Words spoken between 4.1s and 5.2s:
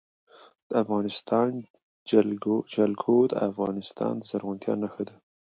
د زرغونتیا نښه ده.